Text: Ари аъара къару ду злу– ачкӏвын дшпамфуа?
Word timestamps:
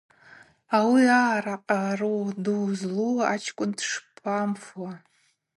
Ари 0.79 1.05
аъара 1.23 1.57
къару 1.67 2.19
ду 2.43 2.57
злу– 2.79 3.09
ачкӏвын 3.33 3.71
дшпамфуа? 3.77 4.91